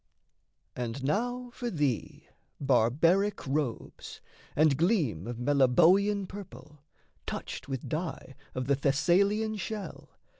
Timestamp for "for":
1.53-1.69